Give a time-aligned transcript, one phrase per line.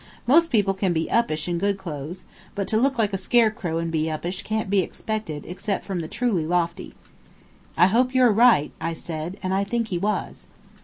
[0.25, 2.23] Most people can be uppish in good clothes,
[2.55, 5.99] but to look like a scare crow and be uppish can't be expected except from
[5.99, 6.95] the truly lofty."
[7.77, 10.47] "I hope you are right," I said, and I think he was.